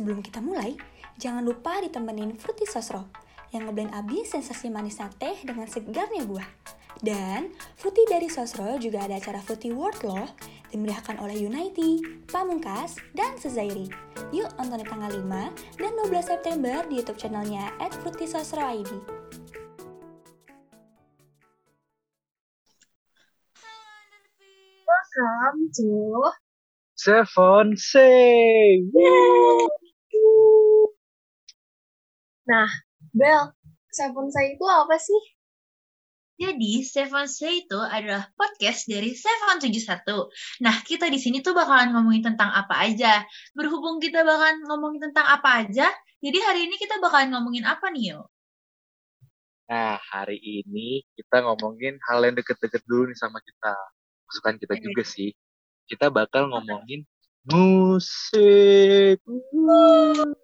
[0.00, 0.80] Sebelum kita mulai,
[1.20, 3.12] jangan lupa ditemenin Fruity Sosro
[3.52, 6.48] yang ngeblend abis sensasi manisnya teh dengan segarnya buah.
[7.04, 10.24] Dan Fruity dari Sosro juga ada acara Fruity World loh,
[10.72, 12.00] dimeriahkan oleh Unity,
[12.32, 13.92] Pamungkas, dan Sezairi.
[14.32, 18.88] Yuk nonton di tanggal 5 dan 12 September di YouTube channelnya at Fruity Sosro ID.
[24.88, 25.92] Welcome to
[26.96, 28.80] Seven Say.
[32.48, 32.68] Nah,
[33.12, 33.52] Bel,
[33.90, 35.22] Seven Say itu apa sih?
[36.40, 40.32] Jadi, Seven Say itu adalah podcast dari Seven Tujuh Satu.
[40.64, 43.20] Nah, kita di sini tuh bakalan ngomongin tentang apa aja.
[43.52, 48.16] Berhubung kita bakalan ngomongin tentang apa aja, jadi hari ini kita bakalan ngomongin apa nih,
[48.16, 48.28] yo?
[49.70, 53.72] Nah, hari ini kita ngomongin hal yang deket-deket dulu nih sama kita.
[54.28, 55.32] Masukan kita juga sih.
[55.88, 57.08] Kita bakal ngomongin
[57.48, 59.16] musik.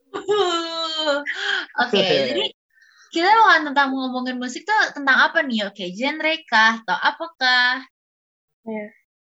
[1.82, 2.44] Oke, jadi
[3.12, 5.68] kita bakalan tentang ngomongin musik tuh tentang apa nih?
[5.68, 7.84] Oke, genre kah atau apakah?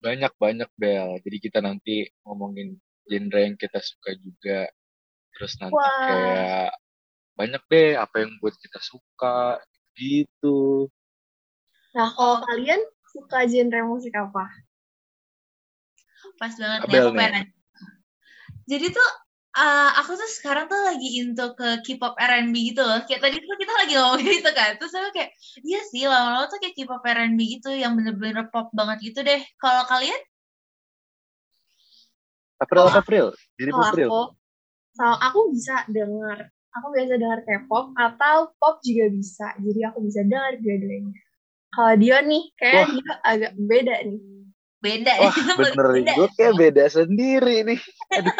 [0.03, 1.19] Banyak-banyak, Bel.
[1.23, 4.70] Jadi kita nanti ngomongin genre yang kita suka juga.
[5.34, 6.06] Terus nanti Wah.
[6.06, 6.70] kayak
[7.39, 9.62] banyak deh apa yang buat kita suka.
[9.98, 10.86] Gitu.
[11.95, 12.79] Nah, kalau kalian
[13.11, 14.47] suka genre musik apa?
[16.39, 17.19] Pas banget nih, Abel aku nih.
[17.19, 17.53] pengen nanya.
[18.69, 19.08] Jadi tuh,
[19.58, 23.03] uh, aku tuh sekarang tuh lagi into ke K-pop R&B gitu loh.
[23.05, 24.70] Kayak tadi tuh kita lagi ngomongin itu kan.
[24.78, 25.30] Terus aku kayak,
[25.67, 29.41] iya sih, lama-lama tuh kayak K-pop R&B gitu, yang bener-bener pop banget gitu deh.
[29.58, 30.20] Kalau kalian?
[32.58, 33.27] April, Kalau April.
[33.58, 34.08] Jadi Kalau April.
[34.08, 34.23] aku,
[34.98, 36.39] kalau aku bisa denger,
[36.75, 39.48] aku biasa denger K-pop atau pop juga bisa.
[39.58, 41.14] Jadi aku bisa denger dua-duanya.
[41.69, 44.38] Kalau dia nih, kayak dia agak beda nih.
[44.78, 46.02] Beda Wah, ya, bener nih.
[46.06, 46.12] beda.
[46.14, 47.80] Gue kayak beda sendiri nih.
[48.14, 48.34] Aduh,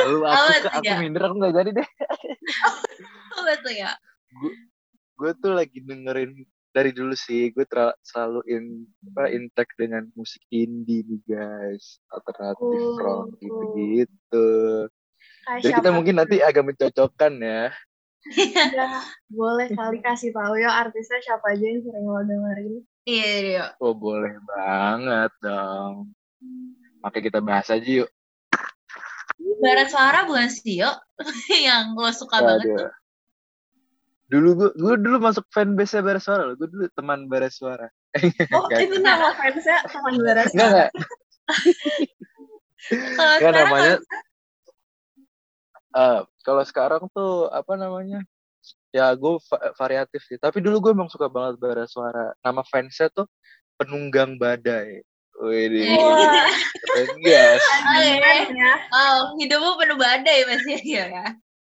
[0.00, 0.96] lalu aku, tuh, aku ya?
[0.96, 1.88] minder, aku nggak jadi deh.
[3.36, 3.90] Apa tuh ya?
[5.14, 6.42] gue tuh lagi dengerin
[6.74, 8.64] dari dulu sih gue tra- selalu in
[9.14, 13.38] apa intek dengan musik indie nih guys alternatif Oh, rock oh.
[13.38, 14.48] gitu gitu
[15.62, 17.70] jadi kita mungkin nanti agak mencocokkan ya
[18.74, 22.80] Ya, boleh kali kasih tahu ya artisnya siapa aja yang sering lo dengerin.
[23.04, 23.64] Iya, iya.
[23.84, 25.53] oh boleh banget dong
[27.24, 28.10] kita bahas aja yuk.
[29.64, 30.92] Barat suara bukan sih, yo?
[31.66, 32.92] yang lo suka banget tuh.
[34.28, 36.56] Dulu gue gue dulu masuk fanbase nya Bara Suara loh.
[36.56, 37.88] Gue dulu teman Bara Suara.
[38.54, 40.54] Oh, itu nama fansnya teman beres.
[40.54, 40.90] Enggak enggak.
[43.18, 43.94] Kalau Enggak sekarang namanya
[45.94, 48.20] eh kalau sekarang tuh apa namanya?
[48.90, 50.38] Ya gue va- variatif sih.
[50.38, 52.34] Tapi dulu gue emang suka banget bara suara.
[52.42, 53.26] Nama fansnya tuh
[53.78, 55.02] penunggang badai
[55.34, 55.66] Wih,
[55.98, 56.46] Wah,
[56.78, 57.58] keren gas.
[57.58, 58.72] Keren ya.
[58.94, 61.26] Oh, hidupmu penuh badai pasti ya ya.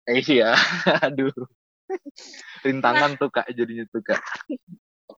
[0.08, 0.50] Eh, iya,
[1.04, 1.34] aduh.
[2.64, 4.20] Rintangan tuh kak jadinya tuh kak.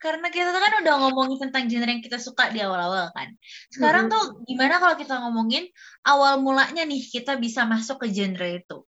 [0.02, 3.38] Karena kita tuh kan udah ngomongin tentang genre yang kita suka di awal-awal kan.
[3.70, 5.70] Sekarang tuh gimana kalau kita ngomongin
[6.02, 8.82] awal mulanya nih kita bisa masuk ke genre itu.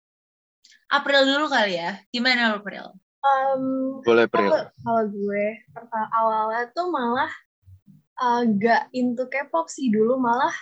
[0.88, 2.00] April dulu kali ya.
[2.08, 2.96] Gimana lo, April?
[3.22, 3.64] Em,
[4.02, 4.50] Boleh Pril.
[4.50, 5.46] kalau kalau gue
[6.16, 7.30] awalnya tuh malah
[8.18, 10.52] agak into K-pop sih dulu malah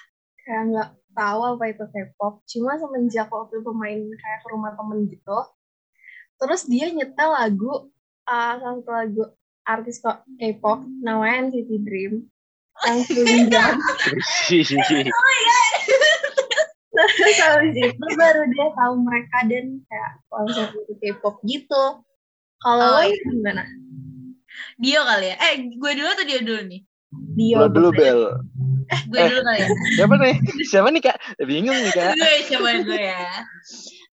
[0.47, 2.43] kayak nggak tahu apa itu K-pop.
[2.47, 5.39] Cuma semenjak waktu itu main kayak ke rumah temen gitu,
[6.39, 7.91] terus dia nyetel lagu
[8.27, 9.23] uh, salah satu lagu
[9.67, 12.15] artis kok K-pop namanya NCT Dream
[12.87, 13.77] yang Sulinjang.
[16.91, 21.85] Terus habis itu baru dia tahu mereka dan kayak langsung itu K-pop gitu.
[22.61, 23.17] Kalau Oh, iya.
[23.25, 23.65] gimana?
[24.77, 25.37] Dio kali ya?
[25.49, 26.81] Eh, gue dulu atau dia dulu nih?
[27.11, 27.91] Dio Lo dulu.
[27.91, 28.21] Bel.
[29.11, 29.27] Gue Eh.
[29.29, 29.69] dulu kali ya?
[29.99, 30.35] Siapa nih?
[30.65, 31.17] Siapa nih kak?
[31.43, 32.15] Bingung nih kak.
[32.15, 33.27] gue coba dulu ya.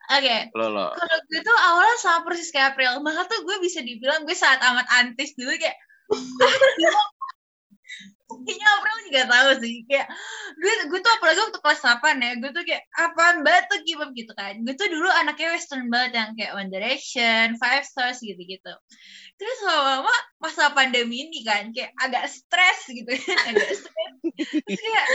[0.08, 0.88] Oke, Lo lo.
[0.94, 3.02] kalau gue tuh awalnya sama persis kayak April.
[3.02, 5.76] Maka tuh gue bisa dibilang gue saat amat antis dulu kayak
[6.08, 7.10] "Ah, K-pop."
[8.46, 9.76] Kayaknya April juga tahu sih.
[9.88, 10.08] Kayak
[10.58, 13.80] gue gue tuh apalagi waktu kelas 8 ya gue tuh kayak apaan banget tuh
[14.14, 14.54] gitu kan.
[14.62, 18.74] Gue tuh dulu anaknya western banget yang kayak One Direction, Five Stars gitu-gitu.
[19.38, 24.14] Terus lama-lama masa pandemi ini kan kayak agak stres gitu kan agak stres.
[24.66, 25.08] Terus kayak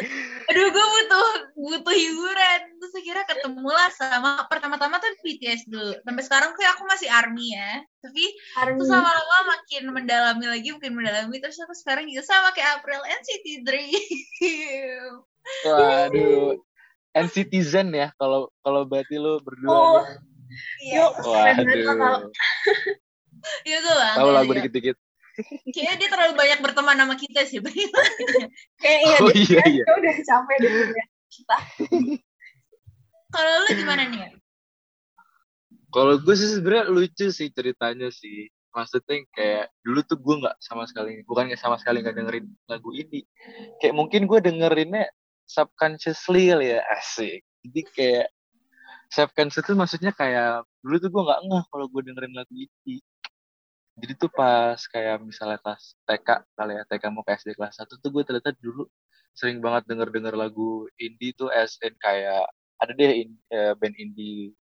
[0.50, 1.28] aduh gue butuh
[1.58, 2.60] butuh hiburan.
[2.80, 5.94] Terus akhirnya ketemulah sama pertama-tama tuh BTS dulu.
[6.02, 8.98] Sampai sekarang kayak aku masih ARMY ya tapi terus Army.
[8.98, 14.02] lama-lama makin mendalami lagi makin mendalami terus aku sekarang juga sama kayak April NCT Dream
[15.62, 16.58] Waduh.
[17.22, 19.68] NCTzen ya kalau kalau berarti lo berdua.
[19.68, 20.00] Oh,
[20.80, 22.20] iya yuk, keren banget lo tahu.
[24.16, 24.32] Waduh.
[24.32, 24.58] lagu ya.
[24.64, 24.96] dikit-dikit.
[25.72, 27.60] kayaknya dia terlalu banyak berteman sama kita sih
[28.82, 29.84] Kayak iya, Oh, dia, iya, dia iya.
[29.88, 31.04] udah capek ya.
[31.32, 31.56] Kita.
[33.32, 34.28] kalau lu gimana nih
[35.92, 38.48] Kalau gue sih sebenarnya lucu sih ceritanya sih.
[38.72, 42.90] Maksudnya kayak dulu tuh gue nggak sama sekali, bukan nggak sama sekali nggak dengerin lagu
[42.96, 43.20] ini.
[43.76, 45.04] Kayak mungkin gue dengerinnya
[45.44, 47.44] subconsciously kali ya asik.
[47.68, 48.26] Jadi kayak
[49.12, 52.96] subconscious itu maksudnya kayak dulu tuh gue nggak ngeh kalau gue dengerin lagu ini.
[54.00, 58.00] Jadi tuh pas kayak misalnya kelas TK kali ya, TK mau ke SD kelas 1
[58.00, 58.88] tuh gue ternyata dulu
[59.36, 62.48] sering banget denger-denger lagu indie tuh as in kayak
[62.80, 64.56] ada deh in, eh, band indie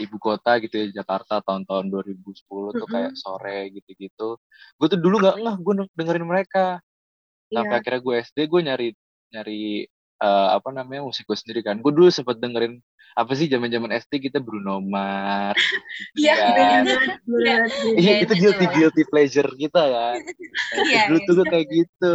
[0.00, 2.44] ibu kota gitu ya Jakarta tahun-tahun 2010
[2.74, 4.36] tuh kayak sore gitu-gitu.
[4.76, 6.82] Gue tuh dulu nggak ngeh gue dengerin mereka.
[7.52, 7.80] Sampai Iya.
[7.80, 8.88] akhirnya gue SD gue nyari
[9.30, 9.62] nyari
[10.14, 11.78] eh, apa namanya musik gue sendiri kan.
[11.78, 12.78] Gue dulu sempet dengerin
[13.14, 15.58] apa sih zaman-zaman SD kita Bruno Mars.
[16.18, 16.78] Iya, Iya.
[17.30, 17.56] Iya,
[17.94, 20.18] Iya, itu itu guilty guilty pleasure kita kan.
[20.74, 22.14] Nah, Iya, dulu tuh gue kayak gitu.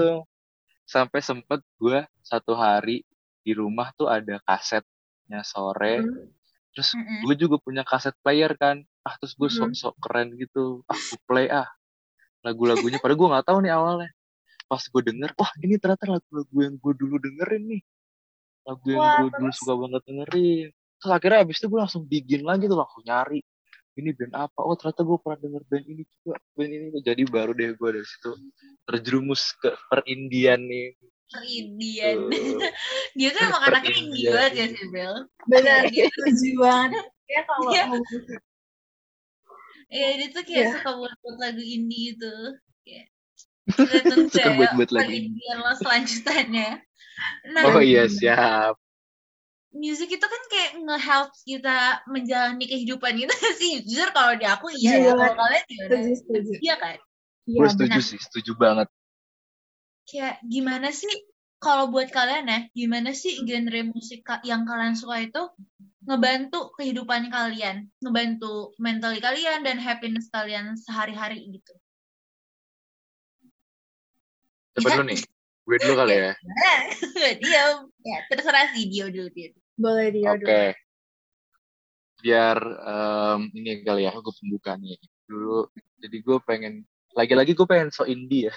[0.84, 3.08] Sampai sempet gue satu hari
[3.40, 6.04] di rumah tuh ada kasetnya sore.
[6.04, 6.28] Hmm.
[6.80, 7.28] Terus Mm-mm.
[7.28, 8.80] gue juga punya kaset player kan.
[9.04, 9.76] Ah terus gue Hmm.
[9.76, 10.80] sok-sok keren gitu.
[10.88, 11.68] Ah gue play ah
[12.40, 13.04] lagu-lagunya.
[13.04, 14.10] Padahal gue nggak tahu nih awalnya.
[14.64, 17.82] Pas gue denger, wah ini ternyata lagu-lagu yang gue dulu dengerin nih.
[18.64, 19.60] Lagu yang Wah, gue dulu terus?
[19.60, 20.68] suka banget dengerin.
[21.04, 23.42] Terus akhirnya abis itu gue langsung begin lagi tuh langsung nyari.
[24.00, 24.60] Ini band apa?
[24.64, 26.40] Oh ternyata gue pernah denger band ini juga.
[26.56, 26.88] Band ini.
[27.04, 28.32] Jadi baru deh gue dari situ
[28.88, 30.96] terjerumus ke perindian nih.
[31.30, 32.18] Perindian.
[32.28, 32.58] Tuh.
[33.18, 34.34] Dia tuh emang anaknya indie Perindian.
[34.34, 35.16] banget ya sih, Bel.
[35.46, 35.82] Bener,
[36.14, 37.06] setuju banget.
[37.30, 37.84] Ya kalau Iya.
[39.90, 40.72] Iya, dia tuh kayak Iya.
[40.78, 42.34] suka buat-buat lagu indie gitu.
[42.86, 43.06] Kayak
[44.30, 45.34] Suka ya buat-buat lagu indie.
[45.34, 46.70] perindian lo selanjutannya.
[47.52, 48.78] Nah, Oh iya siap.
[49.70, 53.86] music itu kan kayak nge-help kita menjalani kehidupan gitu sih.
[53.86, 55.14] Jujur kalau di aku iya ya.
[55.14, 55.90] Kalau kalian gimana?
[55.94, 56.52] setuju, setuju.
[56.58, 56.98] Iya kan?
[57.46, 58.10] Iya, Gue setuju benar.
[58.10, 58.88] sih, setuju banget.
[60.10, 61.30] Kayak gimana sih
[61.62, 65.44] kalau buat kalian ya, gimana sih genre musik yang kalian suka itu
[66.08, 71.74] ngebantu kehidupan kalian, ngebantu mental kalian dan happiness kalian sehari-hari gitu.
[74.74, 74.96] Siapa Iya.
[74.98, 75.20] dulu nih?
[75.68, 76.34] Gue dulu kali ya.
[77.44, 77.64] dia
[78.02, 79.54] ya terserah sih dia dulu dia.
[79.78, 80.40] Boleh dia Oke.
[80.42, 80.58] dulu.
[82.20, 84.98] Biar em, ini kali ya, gue pembuka nih.
[85.28, 85.70] Dulu,
[86.02, 86.74] jadi gue pengen,
[87.14, 88.56] lagi-lagi gue pengen so indie ya.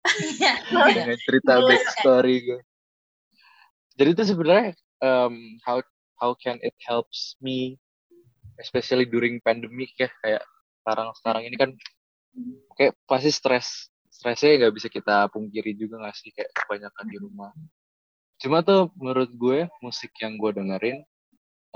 [0.00, 0.52] Iya.
[0.96, 1.68] Dengan cerita Boleh.
[1.76, 2.60] backstory gue.
[4.00, 4.72] Jadi itu sebenarnya
[5.04, 5.84] em, how
[6.16, 7.76] how can it helps me,
[8.56, 10.44] especially during pandemic ya, kayak
[10.80, 11.70] sekarang sekarang ini kan
[12.80, 17.52] kayak pasti stres stresnya nggak bisa kita pungkiri juga nggak sih kayak kebanyakan di rumah.
[18.40, 21.04] Cuma tuh menurut gue musik yang gue dengerin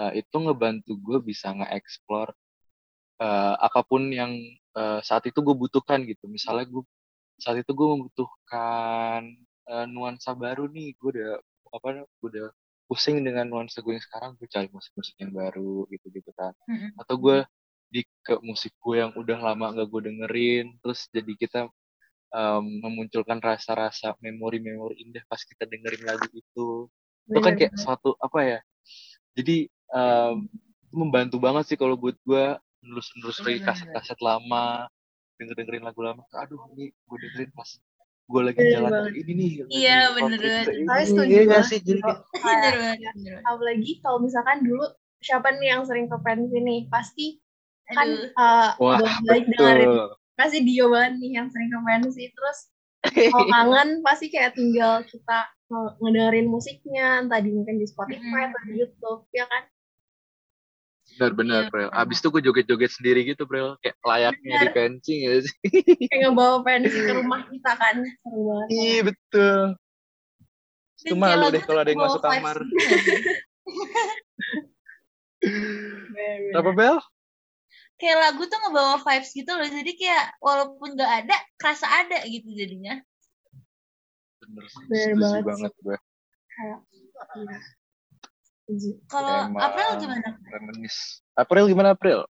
[0.01, 2.33] eh, itu ngebantu gue bisa nge-explore
[3.21, 4.33] eh, apa pun yang
[4.77, 6.25] eh, saat itu gue butuhkan gitu.
[6.29, 6.85] Misalnya gue
[7.39, 9.21] saat itu gue membutuhkan
[9.69, 11.33] eh, nuansa baru nih, gue udah
[11.75, 12.47] apa gue udah
[12.87, 16.53] pusing dengan nuansa gue yang sekarang, gue cari musik-musik yang baru gitu-gitu kan.
[16.69, 16.95] Mm-mm.
[17.01, 17.43] Atau gue
[17.91, 21.61] di ke musik gue yang udah lama gak gue dengerin, terus jadi kita
[22.35, 26.91] em, memunculkan rasa-rasa memori-memori indah pas kita dengerin lagu itu.
[27.31, 28.61] Itu kan kayak suatu apa ya?
[29.35, 29.67] Jadi
[30.91, 32.45] itu membantu banget sih kalau buat gue
[32.85, 34.87] nerus-nerus lagi kaset-kaset lama,
[35.37, 36.23] denger-dengerin lagu lama.
[36.33, 37.69] Aduh, ini gue dengerin pas
[38.25, 39.13] gue lagi Bener jalan banget.
[39.15, 39.51] ini nih.
[39.59, 40.67] lagi Iya, road bener banget.
[40.71, 40.85] ini.
[40.85, 41.79] Saya setuju Iya sih?
[41.79, 43.15] Jadi Bener banget.
[43.43, 44.85] apalagi kalau misalkan dulu
[45.19, 47.41] siapa nih yang sering ke pensi nih pasti
[47.87, 52.59] kan uh, wah balik dengerin pasti Dio banget nih yang sering ke pensi terus
[53.31, 58.49] kalau kangen pasti kayak tinggal kita nge- ngedengerin musiknya entah di mungkin di Spotify Mm.
[58.49, 59.69] atau di YouTube ya kan
[61.15, 61.89] Benar-benar, Iya, Prel.
[61.91, 62.03] benar.
[62.03, 63.79] Abis itu gue joget-joget sendiri gitu, Prel.
[63.81, 64.75] Kayak layaknya di Benar.
[64.75, 65.55] pensi gak sih?
[66.11, 67.97] kayak ngebawa pensi ke rumah kita kan
[68.71, 69.61] Iya, betul.
[71.05, 72.57] Itu malu deh kalau ada yang masuk kamar.
[72.65, 72.97] gitu.
[76.59, 76.99] Apa, Bel?
[77.95, 82.51] kayak lagu tuh ngebawa vibes gitu loh jadi kayak walaupun nggak ada kerasa ada gitu
[82.51, 82.99] jadinya
[84.43, 84.83] Bener, sih.
[84.91, 85.97] Bener banget banget gue.
[89.13, 91.21] Kalau April gimana Reminis.
[91.37, 92.25] April gimana, April?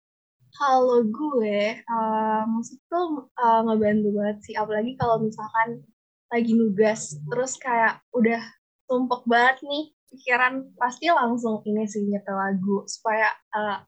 [0.53, 4.53] Kalau gue, uh, musik tuh uh, ngebantu banget sih.
[4.53, 5.81] Apalagi kalau misalkan
[6.29, 8.41] lagi nugas, terus kayak udah
[8.85, 13.81] tumpuk banget nih pikiran, pasti langsung ini sih nyetel lagu supaya uh,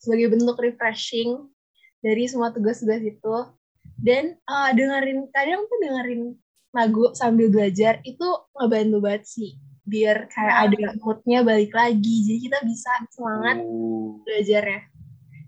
[0.00, 1.52] sebagai bentuk refreshing
[2.00, 3.36] dari semua tugas-tugas itu.
[3.96, 6.22] Dan uh, dengerin, kadang tuh dengerin
[6.76, 9.56] lagu sambil belajar itu ngebantu banget sih.
[9.86, 14.82] Biar kayak ada moodnya balik lagi, jadi kita bisa semangat Uh, belajarnya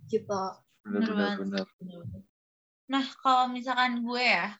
[0.08, 0.42] gitu.
[0.88, 1.66] Bener bener, banget.
[1.82, 2.22] bener.
[2.88, 4.56] nah kalau misalkan gue ya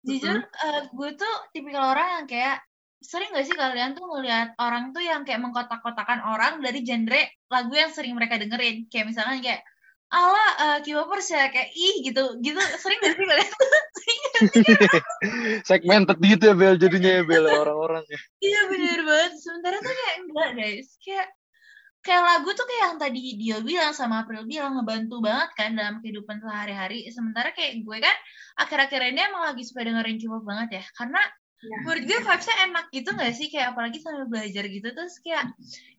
[0.00, 2.56] jujur eh, gue tuh tipikal orang yang kayak
[3.04, 7.20] sering gak sih kalian tuh ngeliat orang tuh yang kayak mengkotak-kotakan orang dari genre
[7.52, 9.60] lagu yang sering mereka dengerin kayak misalkan kayak
[10.06, 12.38] ala uh, K-popers ya kayak ih gitu.
[12.38, 13.52] Gitu sering gak sih kalian
[15.66, 19.32] segmented gitu ya Bel jadinya ya Bel orang-orangnya iya bener banget.
[19.40, 20.88] Sementara tuh kayak enggak guys.
[21.02, 21.28] Kayak
[22.06, 25.98] kayak lagu tuh kayak yang tadi dia bilang sama April bilang ngebantu banget kan dalam
[25.98, 27.10] kehidupan sehari-hari.
[27.10, 28.16] Sementara kayak gue kan
[28.62, 30.84] akhir-akhir ini emang lagi suka dengerin K-pop banget ya.
[30.94, 31.22] Karena
[31.66, 31.76] ya.
[31.82, 33.46] menurut gue vibesnya enak gitu gak sih?
[33.50, 35.50] Kayak apalagi sambil belajar gitu terus kayak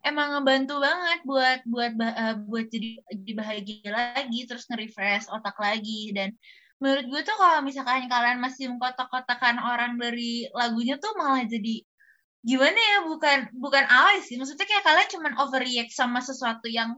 [0.02, 6.10] emang ngebantu banget buat buat uh, buat jadi jadi bahagia lagi terus nge-refresh otak lagi.
[6.16, 6.32] Dan
[6.80, 11.84] menurut gue tuh kalau misalkan kalian masih mengkotak-kotakan orang dari lagunya tuh malah jadi
[12.42, 12.98] gimana ya?
[13.04, 14.40] Bukan bukan alay sih.
[14.40, 16.96] Maksudnya kayak kalian cuman overreact sama sesuatu yang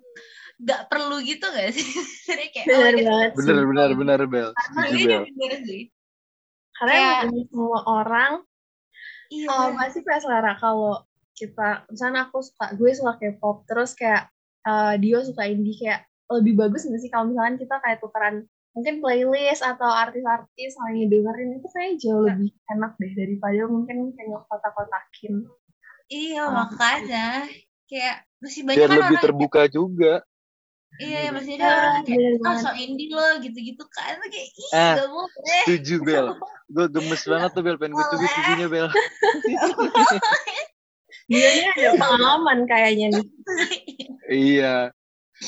[0.60, 1.88] gak perlu gitu gak sih?
[2.28, 3.66] Jadi kayak bener oh, banget bener sih.
[3.66, 4.48] bener bener bel.
[4.52, 5.82] Karena ini bener sih.
[6.76, 7.20] Karena kayak,
[7.52, 8.32] semua orang
[9.30, 9.48] iya.
[9.48, 11.00] uh, pasti kayak selera kalau
[11.32, 14.28] kita misalnya aku suka gue suka K-pop terus kayak
[14.68, 19.02] uh, Dio suka indie kayak lebih bagus nggak sih kalau misalnya kita kayak tukeran mungkin
[19.02, 22.38] playlist atau artis-artis yang dengerin itu kayak jauh iya.
[22.38, 25.34] lebih enak deh daripada mungkin kayak kotak-kotakin.
[26.10, 27.50] Iya oh, makanya
[27.90, 30.12] kayak masih banyak kan lebih terbuka kayak, juga.
[30.98, 35.08] Iya masih ada orang kayak oh so indie loh gitu-gitu kan kayak ih ah, gak
[35.10, 35.62] boleh.
[35.66, 36.26] Setuju Bel.
[36.70, 37.76] Gue gemes banget tuh Bel.
[37.76, 38.88] Pengen gue cubit giginya Bel.
[41.26, 43.26] Dia ada pengalaman kayaknya nih.
[44.30, 44.74] iya.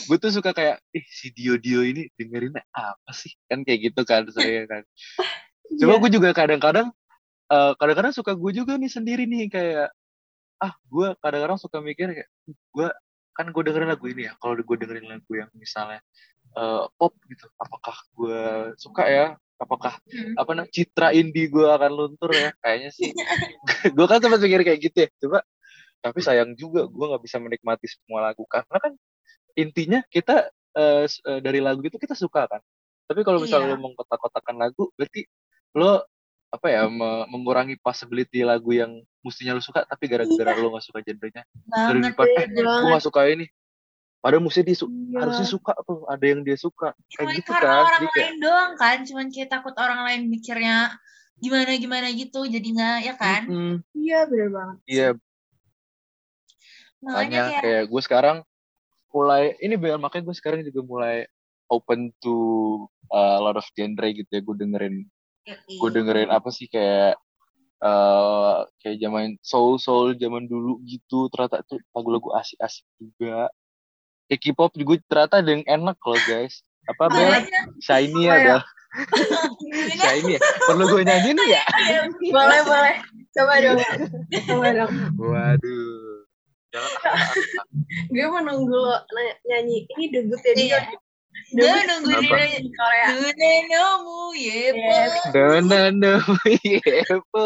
[0.09, 3.31] Gue tuh suka kayak ih si Dio Dio ini dengerin apa sih?
[3.47, 4.83] Kan kayak gitu kan saya kan.
[5.79, 6.01] Cuma yeah.
[6.03, 6.91] gue juga kadang-kadang
[7.53, 9.89] uh, kadang-kadang suka gue juga nih sendiri nih kayak
[10.63, 12.89] ah gue kadang-kadang suka mikir kayak gue
[13.33, 16.01] kan gue dengerin lagu ini ya kalau gue dengerin lagu yang misalnya
[16.57, 18.41] uh, pop gitu apakah gue
[18.77, 19.27] suka ya
[19.63, 20.35] apakah hmm.
[20.35, 22.51] apa namanya citra indie gue akan luntur ya?
[22.59, 23.15] Kayaknya sih.
[23.97, 25.09] Gue kan sempat mikir kayak gitu ya.
[25.23, 25.39] Coba
[26.03, 28.43] tapi sayang juga gue nggak bisa menikmati semua lagu.
[28.51, 28.93] Karena kan
[29.55, 31.07] intinya kita uh,
[31.39, 32.59] dari lagu itu kita suka kan.
[33.07, 33.79] Tapi kalau misalnya iya.
[33.79, 35.31] lo mengkotak-kotakan lagu berarti
[35.79, 36.03] lo
[36.53, 40.61] apa ya me mengurangi possibility lagu yang mestinya lo suka tapi gara-gara iya.
[40.61, 41.47] lo gak suka genrenya.
[41.71, 43.47] Daripada eh gue gak suka ini
[44.23, 45.19] padahal mesti dia su iya.
[45.27, 46.95] harusnya suka tuh ada yang dia suka.
[47.11, 50.95] Kayak Cuma gitu karena kan orang lain doang kan cuman kita takut orang lain mikirnya
[51.43, 53.51] gimana gimana gitu jadinya ya kan?
[53.51, 54.31] Iya mm -hmm.
[54.31, 55.09] bener banget iya.
[57.03, 58.39] Makanya kayak, kayak gue sekarang
[59.11, 61.27] mulai ini biar makanya gue sekarang juga mulai
[61.67, 62.37] open to
[63.11, 64.97] uh, a lot of genre gitu ya gue dengerin
[65.51, 67.19] gue dengerin apa sih kayak
[67.83, 73.51] uh, kayak zaman soul soul zaman dulu gitu ternyata itu lagu-lagu asik-asik juga
[74.33, 76.65] kayak K-pop juga ternyata ada yang enak loh guys.
[76.89, 77.45] Apa bel?
[77.85, 78.61] Shiny ya bel?
[80.01, 80.41] Shiny ya?
[80.65, 81.61] Perlu gue nyanyiin ya?
[82.33, 82.97] Boleh boleh.
[83.37, 83.77] Coba dong.
[84.49, 84.93] Coba dong.
[85.21, 86.25] Waduh.
[88.09, 89.23] Gue menunggu lo
[89.53, 89.85] nyanyi.
[89.85, 90.81] Ini debutnya dia iya.
[91.53, 93.07] Gue nunggu dia di Korea.
[94.33, 94.97] Yepo.
[95.37, 97.45] Dunenomu yepo.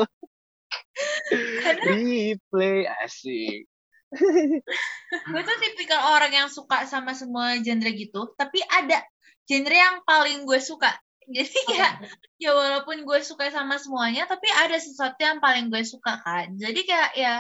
[1.83, 3.67] Replay asik.
[5.33, 9.03] Gue tuh tipikal orang yang suka sama semua genre gitu, tapi ada
[9.47, 10.95] genre yang paling gue suka.
[11.27, 11.99] Jadi ya,
[12.39, 16.55] ya walaupun gue suka sama semuanya, tapi ada sesuatu yang paling gue suka kan.
[16.55, 17.35] Jadi kayak ya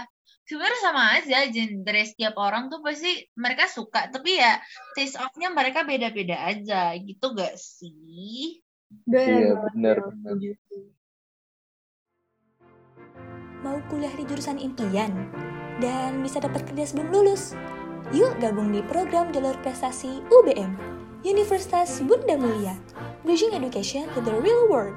[0.46, 4.58] sebenarnya sama aja genre setiap orang tuh pasti mereka suka tapi ya
[4.94, 6.98] taste of-nya mereka beda-beda aja.
[6.98, 8.58] Gitu gak sih?
[9.06, 10.34] Iya benar benar
[13.66, 15.10] mau kuliah di jurusan impian
[15.82, 17.58] dan bisa dapat kerja sebelum lulus
[18.14, 20.78] yuk gabung di program jalur prestasi UBM
[21.26, 22.78] Universitas Bunda Mulia
[23.26, 24.94] Bridging Education to the Real World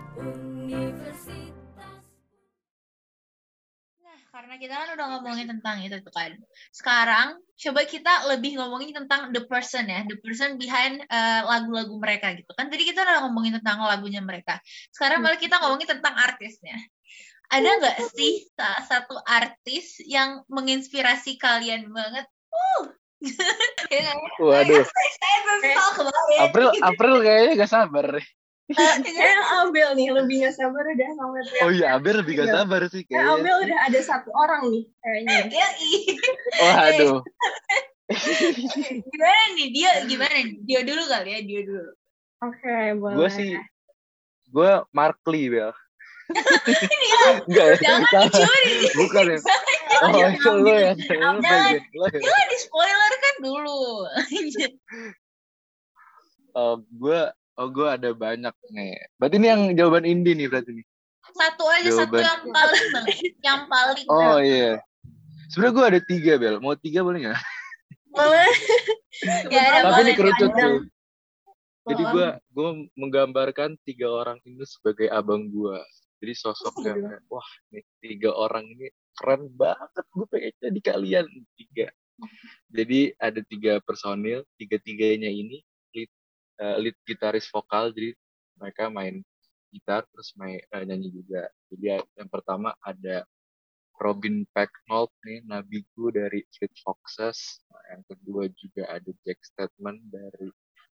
[4.30, 6.32] karena kita kan udah ngomongin tentang itu tuh kan.
[6.72, 12.32] Sekarang coba kita lebih ngomongin tentang the person ya, the person behind uh, lagu-lagu mereka
[12.40, 12.72] gitu kan.
[12.72, 14.64] Tadi kita udah ngomongin tentang lagunya mereka.
[14.96, 16.80] Sekarang malah kita ngomongin tentang artisnya.
[17.50, 22.30] Ada nggak sih salah satu artis yang menginspirasi kalian banget?
[22.54, 22.94] Uh,
[24.48, 24.86] Waduh.
[26.46, 28.08] April April kayaknya gak sabar.
[28.70, 31.64] Kayak Abel nih lebih gak sabar udah sama teriak.
[31.66, 33.18] Oh iya Abel lebih gak sabar sih kayaknya.
[33.18, 35.38] Kayak Abel udah ada satu orang nih kayaknya.
[35.50, 35.68] Ya
[36.62, 37.18] Oh aduh.
[39.10, 41.92] gimana nih dia gimana dia dulu kali ya dia dulu.
[42.46, 43.16] Oke okay, boleh.
[43.18, 43.52] Gue sih
[44.50, 45.74] gue Markly Bel.
[47.50, 47.76] Enggak ya?
[47.82, 48.74] Jangan dicuri.
[48.98, 49.38] Bukan ya?
[50.00, 50.94] Oh, itu lo ya.
[50.96, 51.42] Jangan
[52.50, 53.82] di spoiler kan dulu.
[56.56, 57.20] uh, gue
[57.60, 58.96] Oh, gue ada banyak nih.
[59.20, 60.86] Berarti ini yang jawaban Indi nih berarti nih.
[61.36, 62.08] Satu aja, jawaban.
[62.08, 62.88] satu yang paling
[63.44, 64.06] yang paling.
[64.08, 64.80] Oh iya.
[65.52, 66.56] Sebenarnya gue ada tiga bel.
[66.64, 67.40] Mau tiga boleh nggak?
[68.16, 68.48] Boleh.
[69.52, 70.74] ya, Tapi ini kerucut sih.
[71.90, 72.12] Jadi Oh.
[72.16, 75.84] gue gue menggambarkan tiga orang ini sebagai abang gue.
[76.20, 80.06] Jadi sosok Oh, yang kayak, wah nih tiga orang ini keren banget.
[80.12, 81.88] Gue pengen jadi kalian tiga.
[82.68, 85.64] Jadi ada tiga personil, tiga-tiganya ini
[85.96, 86.12] lead,
[86.60, 87.96] eh, lead gitaris vokal.
[87.96, 88.12] Jadi
[88.60, 89.24] mereka main
[89.72, 91.48] gitar terus main eh, nyanyi juga.
[91.72, 93.24] Jadi yang pertama ada
[94.00, 97.60] Robin Pecknold nih, nabiku dari Fleet Foxes.
[97.68, 100.48] Nah, yang kedua juga ada Jack Statement dari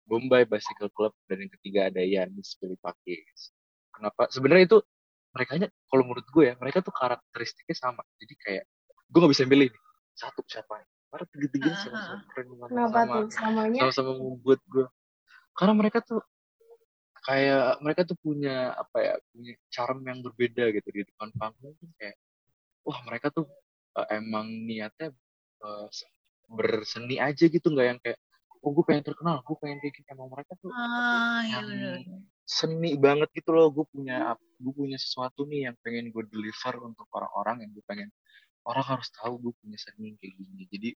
[0.08, 3.52] Bombay Bicycle Club dan yang ketiga ada Yanis Filipakis.
[3.92, 4.32] Kenapa?
[4.32, 4.80] Sebenarnya itu
[5.34, 5.52] mereka
[5.90, 8.02] kalau menurut gue ya mereka tuh karakteristiknya sama.
[8.22, 8.64] Jadi kayak
[9.10, 9.82] gue nggak bisa milih nih
[10.14, 10.90] satu siapa nih.
[11.10, 13.80] Karena tiga-tiganya Ah, sama-sama keren banget Kenapa sama tuh samanya?
[13.86, 14.86] sama-sama membuat gue.
[15.54, 16.22] Karena mereka tuh
[17.24, 21.88] kayak mereka tuh punya apa ya punya charm yang berbeda gitu di depan panggung tuh
[21.96, 22.20] kayak
[22.84, 23.48] wah mereka tuh
[23.96, 25.16] uh, emang niatnya
[25.64, 25.88] uh,
[26.52, 28.20] berseni aja gitu nggak yang kayak
[28.60, 31.96] oh gue pengen terkenal gue pengen kayak gini emang mereka tuh Ah, iya yang benar.
[32.44, 37.08] Seni banget gitu loh gue punya gue punya sesuatu nih yang pengen gue deliver untuk
[37.16, 38.10] orang-orang yang gue pengen
[38.68, 40.64] orang harus tahu gue punya seni kayak gini.
[40.72, 40.90] Jadi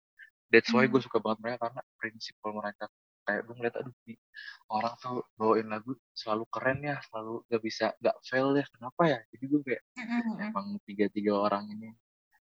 [0.52, 2.88] that's why gue suka banget mereka karena prinsipal mereka
[3.28, 4.16] kayak gue ngeliat aduh nih,
[4.72, 9.20] orang tuh bawain lagu selalu keren ya selalu gak bisa gak fail ya kenapa ya?
[9.36, 10.48] Jadi gue kayak Mm-mm.
[10.48, 11.92] emang tiga-tiga orang ini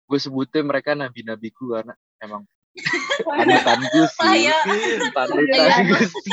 [0.08, 1.92] gue sebutnya mereka nabi-nabiku karena
[2.24, 2.46] emang
[3.28, 4.48] panutanku sih.
[5.12, 6.32] Panutanku sih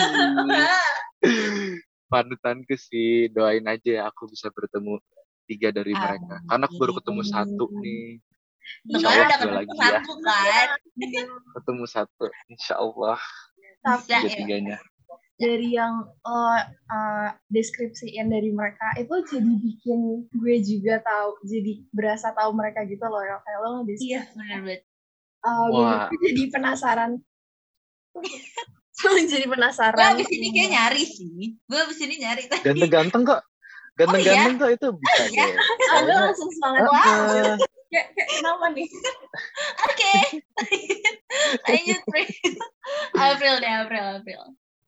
[2.14, 5.02] panutanku sih doain aja aku bisa bertemu
[5.50, 6.38] tiga dari mereka.
[6.46, 8.22] Karena aku baru ketemu satu nih.
[8.88, 9.82] Insya Kemarin Allah udah dua ketemu lagi ya.
[9.84, 10.68] satu kan.
[11.58, 13.20] ketemu satu Insya Allah.
[13.84, 14.18] Tapi Bisa ya.
[14.22, 14.78] tiga-tiganya
[15.34, 22.30] dari yang uh, uh, deskripsiin dari mereka itu jadi bikin gue juga tahu jadi berasa
[22.38, 24.80] tahu mereka gitu loh ya kayak lo ngedeskripsi Iya benar banget.
[25.42, 25.66] uh,
[26.14, 27.10] gue jadi penasaran
[29.32, 31.58] jadi Gue penasaran abis ini kayak nyari sih.
[31.66, 32.62] Gue abis ini nyari tadi.
[32.62, 33.42] ganteng-ganteng kok
[33.94, 35.46] ganteng-ganteng kok itu bisa Oh, iya?
[35.46, 35.54] deh
[35.86, 37.54] Soalnya, langsung semangat eh,
[37.90, 38.88] kayak, kayak kenapa nih
[39.86, 40.14] Oke.
[41.70, 42.26] Lanjut April.
[43.14, 44.42] April deh April April.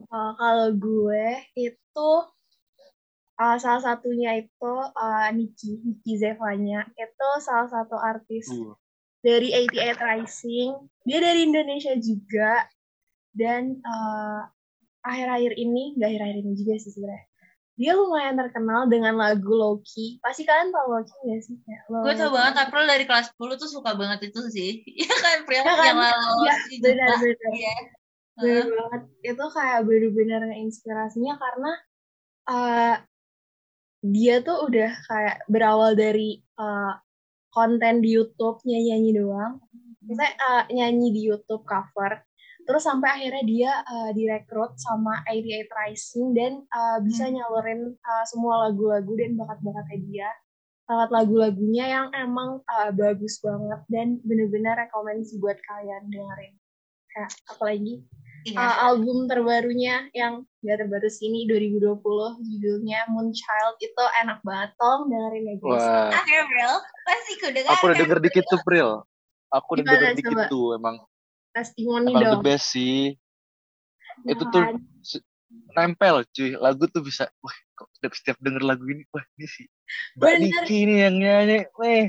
[0.06, 1.26] Uh, kalau gue
[1.58, 2.10] itu
[3.40, 8.76] uh, salah satunya itu uh, Niki Niki Zevanya itu salah satu artis uh,
[9.24, 10.70] dari 88 Rising
[11.02, 12.66] dia dari Indonesia juga
[13.36, 14.48] dan uh,
[15.04, 17.28] akhir-akhir ini nggak akhir-akhir ini juga sih sebenarnya
[17.76, 22.32] dia lumayan terkenal dengan lagu Loki pasti kalian tahu Loki nggak sih Kayak Gue tau
[22.32, 24.80] banget April dari kelas 10 tuh suka banget itu sih.
[24.96, 25.84] Iya kan April Ya kan?
[25.84, 27.20] yang lalu Iya, si benar-benar.
[27.20, 27.48] Juta.
[27.52, 27.76] Iya.
[28.36, 31.72] bener banget itu kayak bener-bener inspirasinya karena
[32.48, 32.94] uh,
[34.04, 36.96] dia tuh udah kayak berawal dari uh,
[37.48, 39.56] konten di YouTube nyanyi-nyanyi doang
[40.04, 42.20] misalnya uh, nyanyi di YouTube cover
[42.66, 47.38] terus sampai akhirnya dia uh, direkrut sama 88 Rising dan uh, bisa Hmm.
[47.38, 50.30] nyalurin uh, semua lagu-lagu dan bakat-bakatnya dia.
[50.86, 56.54] Lewat lagu-lagunya yang emang uh, bagus banget dan bener-bener rekomendasi buat kalian dengerin.
[57.10, 57.94] Kayak apalagi?
[58.46, 58.62] Iya.
[58.62, 61.98] uh, album terbarunya yang gak terbaru sini 2020
[62.46, 64.70] judulnya Moonchild itu enak banget.
[64.78, 65.82] Tolong dengerin ya guys.
[65.82, 66.10] Wah.
[66.14, 66.72] Oke April.
[67.02, 67.74] Pasti ku dengar.
[67.74, 68.90] aku udah denger dikit tuh Pril
[69.50, 70.96] aku udah denger dikit tuh emang
[71.56, 72.44] testimoni emang the dong.
[72.44, 73.16] best sih.
[74.28, 74.76] Ya itu tuh kan?
[75.72, 76.52] nempel cuy.
[76.60, 79.64] Lagu tuh bisa wah kok setiap, setiap denger lagu ini wah ini sih.
[80.20, 80.30] Mbak.
[80.44, 82.04] Niki nih yang nyanyi weh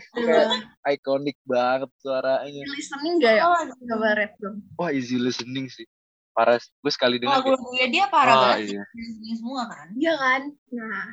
[0.91, 2.63] ikonik banget suaranya.
[2.67, 3.41] Listening gak ya?
[3.47, 3.55] Oh,
[3.95, 4.59] coba red dong.
[4.75, 5.87] Wah easy listening sih.
[6.35, 8.77] Parah gue sekali denger kayak, Lagu-lagunya dia parah wah banget.
[8.77, 8.83] iya.
[9.39, 9.87] semua kan.
[9.97, 10.41] iya kan?
[10.75, 11.05] Nah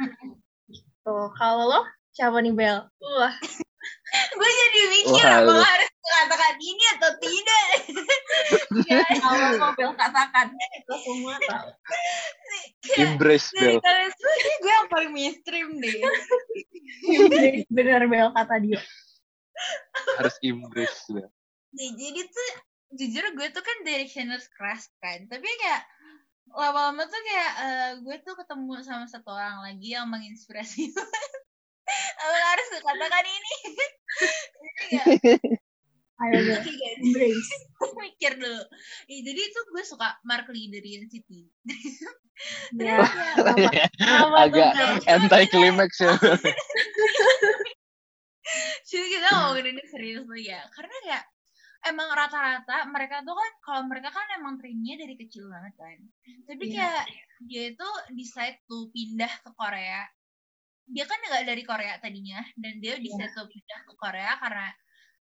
[1.05, 1.81] tuh kalau lo?
[2.15, 2.79] Siapa nih Bel?
[3.01, 3.35] Wah
[4.15, 7.65] Gue jadi mikir Wah, apa harus mengatakan ini atau tidak.
[8.85, 11.69] Ya, kalau lo Bel katakan kita semua tahu
[13.01, 13.81] embrace Bel
[14.61, 15.97] gue yang paling mainstream deh.
[17.73, 18.83] bener Bel kata dia
[20.21, 21.33] harus embrace Bel
[21.75, 22.51] Nih, jadi tuh
[22.95, 25.27] jujur gue tuh kan directioners crush kan.
[25.27, 25.83] Tapi kayak
[26.55, 31.09] lama-lama tuh kayak eh, gue tuh ketemu sama satu orang lagi yang menginspirasi gue.
[32.25, 33.55] Harus katakan ini?
[34.75, 35.07] Kayak,
[36.15, 37.53] ayo Bel oke guys, embrace
[38.05, 38.63] mikir dulu.
[39.11, 41.31] Ih, jadi itu gue suka Mark Lee dari NCT.
[42.81, 43.05] ya
[44.35, 44.71] agak
[45.07, 46.13] anti climax ya.
[48.85, 50.61] Jadi kita ngomongin ini serius tuh ya.
[50.71, 51.25] Karena kayak
[51.89, 55.99] emang rata-rata mereka tuh kan kalau mereka kan emang trainnya dari kecil banget kan.
[56.45, 56.77] Tapi Iya.
[56.77, 57.05] kayak
[57.49, 60.05] dia itu decide tuh pindah ke Korea.
[60.89, 64.69] Dia kan nggak dari Korea tadinya dan dia decide tuh pindah ke Korea karena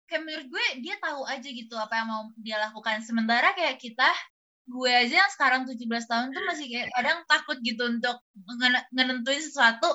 [0.04, 3.00] kayak menurut gue dia tahu aja gitu apa yang mau dia lakukan.
[3.06, 4.10] Sementara kayak kita
[4.64, 8.16] gue aja yang sekarang 17 tahun tuh masih kayak kadang takut gitu untuk
[8.56, 9.92] ngene- ngenentuin sesuatu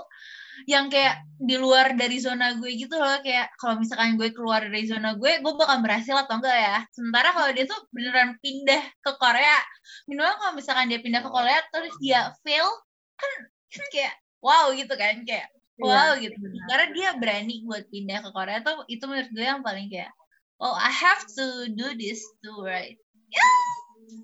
[0.69, 3.17] yang kayak di luar dari zona gue gitu loh.
[3.25, 6.77] Kayak kalau misalkan gue keluar dari zona gue gue bakal berhasil atau enggak ya?
[6.93, 9.57] Sementara kalau dia tuh beneran pindah ke Korea
[10.05, 12.69] minimal kalau misalkan dia pindah ke Korea terus dia fail
[13.17, 13.31] kan
[13.69, 15.47] kan kayak wow gitu kan kayak
[15.79, 16.35] wow gitu
[16.67, 20.11] karena dia berani buat pindah ke Korea tuh itu menurut gue yang paling kayak
[20.59, 22.99] oh I have to do this too right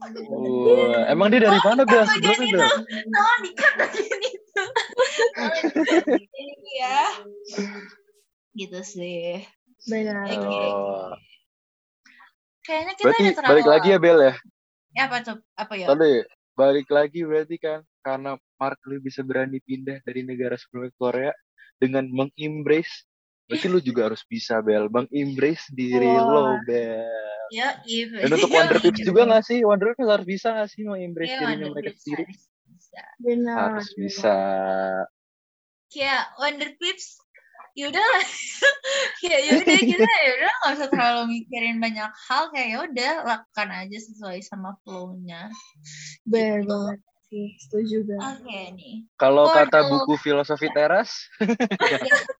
[0.01, 2.09] Wah, emang dia dari mana Bel?
[2.09, 3.05] Bagian Sebelumnya itu.
[3.05, 4.63] Tolong dikat bagian itu
[6.75, 7.01] ya
[8.55, 9.43] gitu sih
[9.85, 10.25] Benar.
[10.25, 10.41] Oke.
[10.41, 11.13] Oh.
[12.65, 14.33] kayaknya kita Berarti udah terlalu balik lagi ya Bel ya?
[14.95, 16.13] ya apa tuh apa ya Tadi
[16.55, 21.33] balik lagi berarti kan karena Mark Lee bisa berani pindah dari negara sebelumnya ke Korea
[21.79, 23.03] dengan mengembrace.
[23.45, 24.89] Berarti lu juga harus bisa Bel.
[24.89, 26.25] Mengembrace diri Wah.
[26.25, 27.05] lo Bel.
[27.53, 27.77] Ya
[28.25, 29.61] dan untuk Wonder Pips juga nggak sih?
[29.61, 32.23] Wonder Pips harus bisa nggak sih mengembrace ya, dirinya Wonder mereka sendiri?
[32.25, 33.01] harus bisa.
[33.21, 33.55] Benar.
[33.61, 34.35] harus bisa.
[35.93, 37.07] Kayak Wonder Pips
[37.75, 38.25] yaudah lah
[39.19, 42.49] ya yaudah kita yaudah nggak usah terlalu mikirin banyak hal.
[42.49, 45.53] Kayak yaudah lakukan aja sesuai sama flow-nya.
[46.25, 47.47] Benar banget sih.
[47.57, 48.69] Setuju oke banget.
[48.75, 51.09] nih kalau Oh, kata buku filosofi teras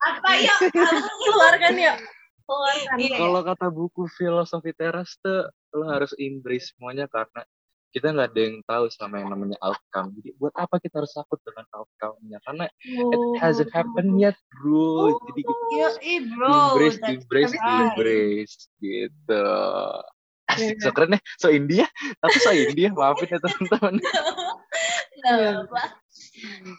[0.02, 0.56] apa ya
[1.22, 1.98] Keluarkan yuk.
[2.46, 2.98] Keluarkan.
[3.00, 3.16] Iya.
[3.18, 7.42] kalau kata buku filosofi teras tuh lo harus embrace semuanya karena
[7.90, 10.12] kita nggak ada yang tahu sama yang namanya outcome.
[10.20, 12.44] Jadi buat apa kita harus takut dengan outcome-nya?
[12.44, 13.40] Karena it Oh.
[13.40, 15.16] hasn't happened yet, bro.
[15.32, 17.64] Jadi kita Yo, eh bro, embrace, that's embrace, right.
[17.88, 19.48] embrace gitu.
[20.46, 20.82] Asik, Iya.
[20.84, 21.86] so keren ya, so India,
[22.22, 23.96] tapi so India, maafin ya teman-teman.
[25.26, 25.84] Apa-apa.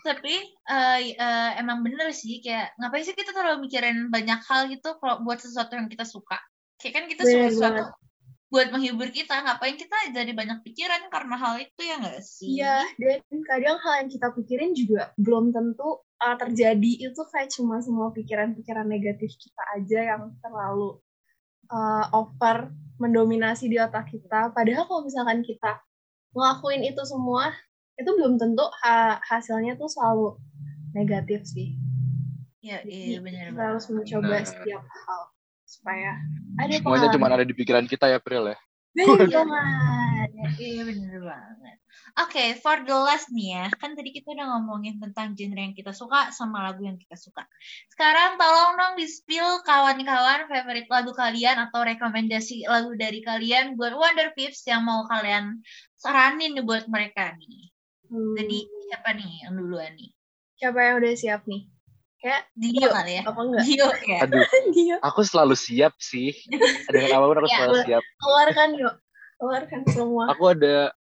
[0.07, 4.95] Tapi eh, eh, emang bener sih kayak ngapain sih kita terlalu mikirin banyak hal gitu
[5.03, 6.39] kalau buat sesuatu yang kita suka.
[6.79, 8.05] Kayak kan kita suka sesuatu banget.
[8.47, 12.63] buat menghibur kita, ngapain kita jadi banyak pikiran karena hal itu ya nggak sih?
[12.63, 17.83] Iya, dan kadang hal yang kita pikirin juga belum tentu uh, terjadi itu kayak cuma
[17.83, 21.03] semua pikiran-pikiran negatif kita aja yang terlalu
[21.69, 24.51] uh, over mendominasi di otak kita.
[24.51, 25.79] Padahal kalau misalkan kita
[26.33, 27.53] ngelakuin itu semua,
[27.95, 30.37] itu belum tentu ha- hasilnya tuh selalu
[30.93, 31.77] negatif sih.
[32.61, 33.69] Iya, Jadi iya bener kita banget.
[33.71, 34.45] harus mencoba Benar.
[34.45, 35.23] setiap hal
[35.63, 36.11] supaya
[36.57, 38.59] ada Semuanya cuma ada di pikiran kita ya, Pril ya.
[38.93, 39.43] Bener Iya.
[39.45, 40.29] banget.
[40.33, 41.77] Ya, Iya bener banget.
[42.17, 45.93] Oke, for the last nih ya, kan tadi kita udah ngomongin tentang genre yang kita
[45.93, 47.45] suka sama lagu yang kita suka.
[47.93, 53.93] Sekarang tolong dong di spill kawan-kawan favorit lagu kalian atau rekomendasi lagu dari kalian buat
[53.93, 55.61] Wonder Pips yang mau kalian
[55.93, 57.69] saranin nih buat mereka nih.
[58.09, 60.11] Hmm, Jadi siapa nih yang duluan nih?
[60.57, 61.69] siapa yang udah siap nih?
[62.17, 63.23] Kayak Dio kali ya?
[63.29, 63.63] apa enggak?
[63.69, 64.19] Dio ya?
[64.25, 64.41] Aduh,
[64.73, 66.33] Dia aku selalu siap sih.
[66.89, 68.03] Dengan apa pun aku Ya, selalu siap.
[68.17, 68.95] keluarkan yuk.
[69.37, 70.25] Keluarkan semua.
[70.33, 70.97] Aku ada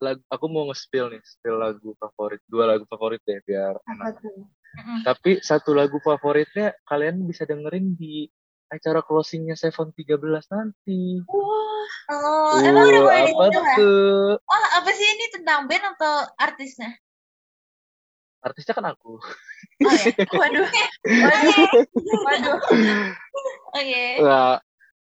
[0.00, 2.40] lagu, aku mau nge-spill nih, spill lagu favorit.
[2.44, 4.46] Dua lagu favorit deh, biar Apa tuh?
[4.76, 5.00] Mm-mm.
[5.08, 8.28] Tapi satu lagu favoritnya kalian bisa dengerin di
[8.68, 10.20] acara closingnya Seven 13
[10.52, 11.22] nanti.
[11.24, 11.66] Wah,
[12.06, 13.76] Oh, emang udah Uh, apa didengar?
[13.78, 14.30] tuh?
[14.42, 16.94] Oh, apa sih ini tentang band atau artisnya?
[18.42, 19.18] Artisnya kan aku.
[19.82, 20.06] Oh ya.
[20.42, 20.66] waduh,
[21.22, 21.66] waduh,
[22.26, 22.56] waduh.
[23.74, 24.04] Oke.
[24.22, 24.58] Nah,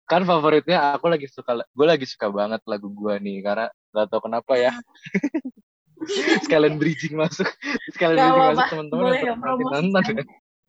[0.07, 4.19] kan favoritnya aku lagi suka, gue lagi suka banget lagu gua nih karena gak tau
[4.19, 4.71] kenapa ya.
[6.45, 7.47] sekalian bridging masuk,
[7.95, 9.73] sekalian Gak bridging apa-apa, masuk teman-teman boleh yang ya, pernah promosi.
[9.73, 10.23] nonton ya.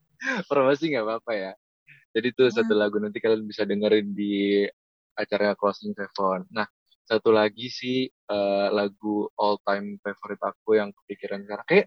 [0.50, 1.52] Promosi nggak apa-apa ya.
[2.16, 2.80] Jadi tuh satu Hmm.
[2.80, 4.64] lagu nanti kalian bisa dengerin di
[5.12, 6.48] acara closing Seven.
[6.48, 6.64] Nah,
[7.04, 11.86] satu lagi sih eh, lagu all time favorite aku yang kepikiran sekarang kayak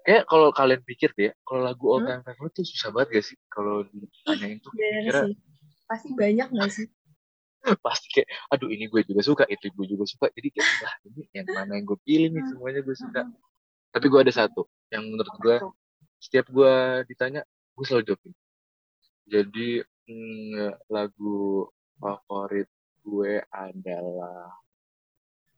[0.00, 2.18] kayak kalau kalian pikir deh, kalau lagu all Hmm?
[2.18, 5.20] time favorite tuh susah banget gak sih kalau ditanyain tuh Bener kira.
[5.86, 6.86] Pasti banyak gak sih?
[7.84, 10.26] pasti kayak aduh ini gue juga suka itu gue juga suka.
[10.32, 13.22] Jadi kayak lah ini yang mana yang gue pilih nih semuanya gue suka.
[13.90, 15.56] tapi gue ada satu yang menurut gue
[16.22, 17.42] setiap gue ditanya
[17.74, 18.38] gue selalu jawab ini.
[19.26, 19.68] jadi
[20.06, 21.66] mm, lagu
[21.98, 22.70] favorit
[23.02, 24.54] gue adalah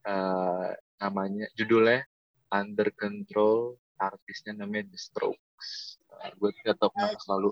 [0.08, 2.08] eh, namanya judulnya
[2.48, 5.98] Under Control artisnya namanya The Strokes.
[6.10, 7.50] Nah, gue gak tau kenapa selalu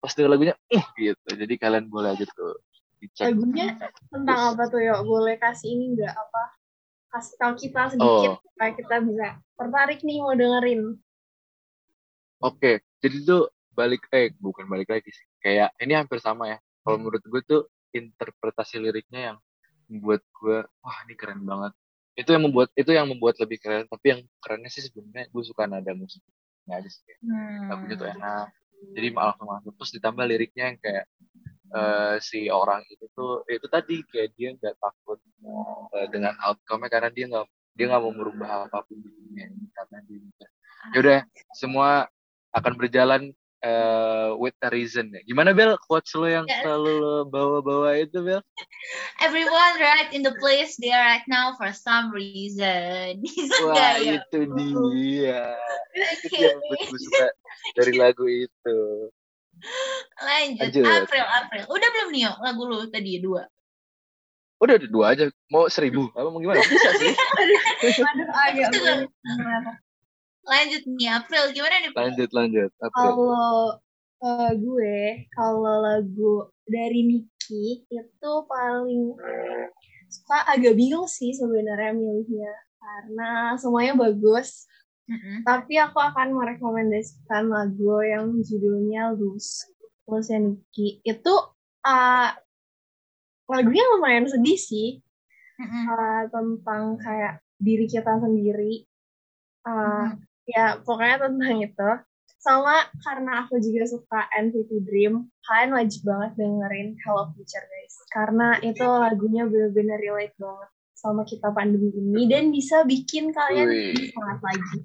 [0.00, 1.28] pas denger lagunya uh, gitu.
[1.28, 2.56] Jadi kalian boleh aja tuh
[2.98, 3.66] Lagunya
[4.10, 4.98] tentang apa tuh yuk?
[5.06, 6.42] Boleh kasih ini nggak apa?
[7.08, 8.42] Kasih tahu kita sedikit Oh.
[8.42, 10.98] supaya kita bisa tertarik nih mau dengerin.
[12.38, 13.42] Oke, jadi tuh
[13.74, 15.26] balik eh bukan balik lagi sih.
[15.38, 16.58] Kayak ini hampir sama ya.
[16.82, 19.36] Kalau menurut gue tuh interpretasi liriknya yang
[19.88, 21.72] membuat gue wah ini keren banget.
[22.14, 23.86] Itu yang membuat itu yang membuat lebih keren.
[23.86, 26.34] Tapi yang kerennya sih sebenarnya gue suka nada musiknya
[26.74, 27.02] aja sih.
[27.22, 27.70] Hmm.
[27.70, 28.46] Lagunya tuh enak.
[28.94, 31.04] Jadi malah masuk terus ditambah liriknya yang kayak
[31.68, 35.18] eh, si orang itu tuh itu tadi kayak dia nggak takut
[35.96, 39.66] eh, dengan outcome-nya karena dia nggak dia nggak mau merubah apa pun di dunia ini
[39.74, 40.20] karena dia
[40.94, 41.20] yaudah
[41.52, 42.08] semua
[42.54, 43.22] akan berjalan
[43.60, 46.62] eh, with a reason ya gimana Bel quotes lo yang Yes.
[46.64, 48.40] selalu lo bawa-bawa itu Bel
[49.26, 53.18] Everyone right in the place they are right now for some reason.
[53.66, 54.22] wah ya?
[54.22, 55.42] itu dia
[56.14, 56.38] itu Oke.
[56.38, 57.26] dia yang gue suka
[57.74, 58.78] dari lagu itu
[60.18, 60.68] Lanjut.
[60.70, 60.84] Lanjut.
[60.84, 61.62] April, April.
[61.70, 63.46] Udah belum Nio lagu lu tadi dua?
[64.58, 67.14] udah ada dua aja mau seribu apa mau gimana bisa sih
[68.10, 68.74] Aduh, agak.
[70.48, 71.44] Lanjut nih April.
[71.52, 71.88] Gimana nih?
[71.92, 72.04] April?
[72.08, 73.06] lanjut lanjut April.
[73.14, 73.54] Kalau
[74.18, 74.98] eh, gue,
[75.36, 76.34] kalau lagu
[76.66, 79.14] dari Niki itu paling
[80.08, 84.66] suka agak bingung sih sebenarnya milihnya karena semuanya bagus.
[85.08, 85.40] Mm-mm.
[85.40, 89.72] Tapi aku akan merekomendasikan lagu yang judulnya Lose,
[90.04, 91.00] Lose Niki.
[91.00, 91.34] Itu
[91.84, 92.30] eh,
[93.48, 95.00] lagunya lumayan sedih sih
[95.56, 95.84] Mm-mm.
[95.88, 98.84] eh, tentang kayak diri kita sendiri.
[99.64, 100.20] Eh, Mm-mm.
[100.44, 101.90] ya pokoknya tentang itu
[102.38, 108.62] sama karena aku juga suka NCT Dream kalian wajib banget dengerin Hello Future guys karena
[108.62, 113.70] itu lagunya bener-bener relate banget sama kita pandemi ini dan bisa bikin kalian
[114.14, 114.78] semangat lagi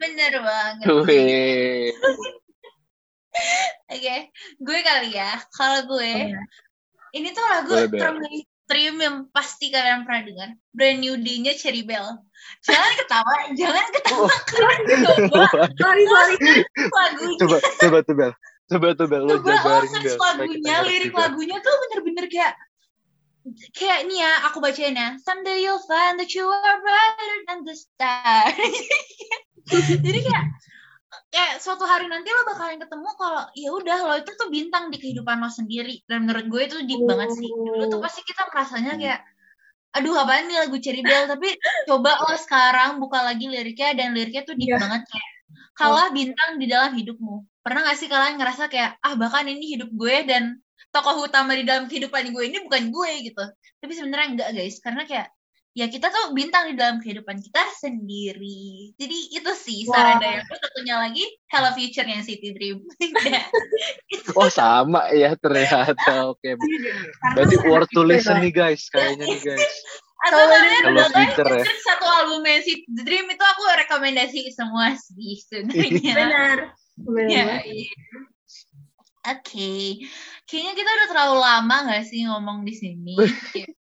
[0.00, 0.86] Bener banget.
[3.90, 4.16] Oke,
[4.58, 5.38] gue kali ya.
[5.50, 6.40] Kalau gue, Iya.
[7.14, 10.48] ini tuh lagu termainstream yang pasti kalian pernah dengar.
[10.70, 12.06] Brand New Day-nya Cherry Bell.
[12.64, 14.30] Jangan ketawa, jangan ketawa.
[14.46, 15.14] Kalian coba
[15.76, 16.34] sorry sorry
[16.90, 17.38] lagunya.
[17.40, 18.32] coba coba tuh Bel
[18.70, 22.52] coba tuh Bel lo Coba jabarin Bel kita lagunya, lirik lagunya tuh bener-bener kayak
[23.76, 25.16] kayak nih ya, aku bacain ya.
[25.22, 28.48] Someday you'll find that you are brighter than the star.
[30.04, 30.44] Jadi kayak
[31.30, 34.98] kayak suatu hari nanti lo bakalan ketemu kalau ya udah lo itu tuh bintang di
[34.98, 38.94] kehidupan lo sendiri dan menurut gue itu deep banget sih dulu tuh pasti kita merasanya
[38.98, 39.20] kayak
[39.90, 41.54] aduh apaan nih lagu Cherry Bell tapi
[41.86, 44.78] coba lo sekarang buka lagi liriknya dan liriknya tuh deep Iya.
[44.78, 45.30] banget kayak
[45.74, 49.90] kalah bintang di dalam hidupmu pernah gak sih kalian ngerasa kayak ah bahkan ini hidup
[49.90, 53.44] gue dan tokoh utama di dalam kehidupan gue ini bukan gue gitu.
[53.80, 54.76] Tapi sebenarnya enggak guys.
[54.82, 55.28] Karena kayak
[55.70, 58.90] ya kita tuh bintang di dalam kehidupan kita sendiri.
[58.98, 60.22] Jadi itu sih saran Wah.
[60.22, 60.52] dari aku.
[60.58, 62.78] Satunya lagi Hello Future yang City Dream.
[64.38, 66.30] Oh sama ya ternyata.
[66.30, 66.54] Oke.
[67.34, 68.86] Berarti worth to listen nih guys.
[68.90, 69.66] kayaknya nih guys.
[70.20, 71.64] Atau Kalau kalian Hello udah Future ya.
[71.80, 76.14] satu album City Dream itu aku rekomendasi semua sih sebenarnya.
[76.14, 76.58] Benar.
[77.00, 77.30] Benar.
[77.32, 77.90] Ya, iya.
[79.20, 80.00] Oke,
[80.48, 83.14] kayaknya kita udah terlalu lama gak sih ngomong di sini?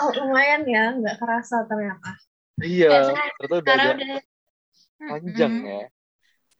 [0.00, 2.14] oh lumayan ya nggak kerasa ternyata
[2.62, 4.20] iya Karena ternyata udah udah
[5.10, 5.66] panjang Mm-mm.
[5.66, 5.84] ya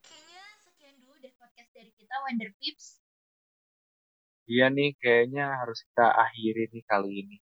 [0.02, 2.98] Kayaknya sekian dulu deh podcast dari kita Wonder Pips.
[4.50, 7.38] iya nih kayaknya harus kita akhiri nih kali ini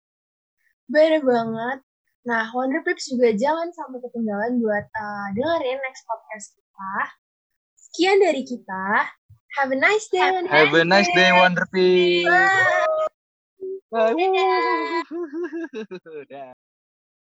[0.84, 1.80] Bener banget.
[2.28, 6.92] Nah, Wonder Pips juga jangan sampai ketinggalan buat uh, dengerin next podcast kita.
[7.88, 9.08] Sekian dari kita.
[9.56, 10.30] Have a nice day.
[10.32, 13.06] Wonder have a nice day Wonder Peace Bye.
[13.90, 14.14] Bye.
[14.14, 15.04] Dadah.
[16.30, 16.52] Dah.